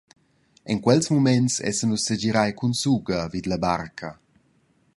En 0.73 0.77
quels 0.85 1.09
muments 1.15 1.53
essan 1.69 1.89
nus 1.91 2.05
segirai 2.07 2.51
cun 2.57 2.73
suga 2.81 3.19
vid 3.33 3.45
la 3.51 3.57
barca. 3.65 4.09